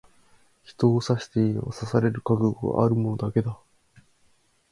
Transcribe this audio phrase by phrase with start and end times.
[0.63, 3.59] 人を刺していいのは、刺される覚悟がある者だけだ。